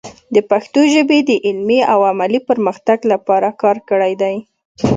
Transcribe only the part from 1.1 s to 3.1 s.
د علمي او عملي پرمختګ